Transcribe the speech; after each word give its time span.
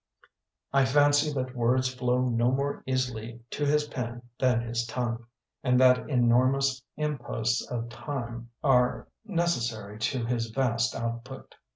I 0.73 0.85
fancy 0.85 1.31
that 1.33 1.55
words 1.55 1.93
flow 1.93 2.27
no 2.27 2.49
more 2.51 2.81
easily 2.87 3.41
to 3.51 3.67
his 3.67 3.87
pen 3.87 4.23
than 4.39 4.61
his 4.63 4.87
tongue, 4.87 5.27
and 5.63 5.79
that 5.79 6.09
enormous 6.09 6.81
imposts 6.97 7.69
of 7.69 7.87
time 7.89 8.49
are 8.63 9.07
neces 9.29 9.69
sary 9.69 9.99
to 9.99 10.25
his 10.25 10.49
vast 10.49 10.95
output. 10.95 11.53